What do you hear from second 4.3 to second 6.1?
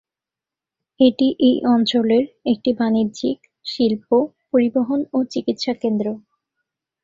পরিবহন ও চিকিৎসা কেন্দ্র।